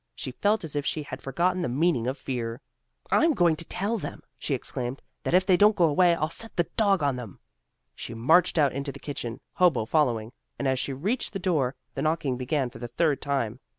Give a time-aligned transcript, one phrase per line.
[0.15, 2.59] She felt as if she had forgotten the meaning of fear.
[3.11, 6.55] "I'm going to tell them," she exclaimed, "that if they don't go away, I'll set
[6.55, 7.39] the dog on them."
[7.93, 12.01] She marched out into the kitchen, Hobo following, and as she reached the door, the
[12.01, 13.59] knocking began for the third time.